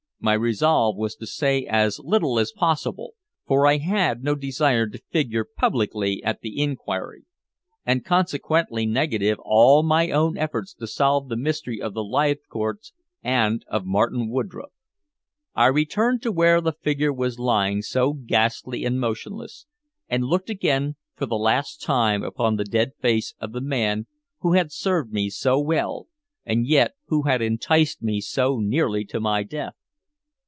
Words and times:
My 0.23 0.33
resolve 0.33 0.97
was 0.97 1.15
to 1.15 1.25
say 1.25 1.65
as 1.65 1.97
little 1.97 2.37
as 2.37 2.51
possible, 2.51 3.15
for 3.47 3.65
I 3.65 3.77
had 3.79 4.23
no 4.23 4.35
desire 4.35 4.85
to 4.85 5.01
figure 5.09 5.43
publicly 5.43 6.23
at 6.23 6.41
the 6.41 6.61
inquiry, 6.61 7.25
and 7.87 8.05
consequently 8.05 8.85
negative 8.85 9.39
all 9.43 9.81
my 9.81 10.11
own 10.11 10.37
efforts 10.37 10.75
to 10.75 10.85
solve 10.85 11.27
the 11.27 11.35
mystery 11.35 11.81
of 11.81 11.95
the 11.95 12.03
Leithcourts 12.03 12.93
and 13.23 13.65
of 13.67 13.87
Martin 13.87 14.29
Woodroffe. 14.29 14.69
I 15.55 15.65
returned 15.65 16.21
to 16.21 16.31
where 16.31 16.61
the 16.61 16.73
figure 16.73 17.11
was 17.11 17.39
lying 17.39 17.81
so 17.81 18.13
ghastly 18.13 18.85
and 18.85 18.99
motionless, 18.99 19.65
and 20.07 20.23
looked 20.25 20.51
again 20.51 20.97
for 21.15 21.25
the 21.25 21.35
last 21.35 21.81
time 21.81 22.21
upon 22.21 22.57
the 22.57 22.63
dead 22.63 22.91
face 23.01 23.33
of 23.39 23.53
the 23.53 23.59
man 23.61 24.05
who 24.41 24.53
had 24.53 24.71
served 24.71 25.11
me 25.11 25.31
so 25.31 25.59
well, 25.59 26.05
and 26.45 26.67
yet 26.67 26.91
who 27.07 27.23
had 27.23 27.41
enticed 27.41 28.03
me 28.03 28.21
so 28.21 28.59
nearly 28.59 29.03
to 29.05 29.19
my 29.19 29.41
death. 29.41 29.73